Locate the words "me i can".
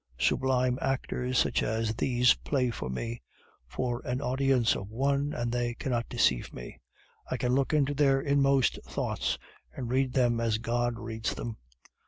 6.51-7.53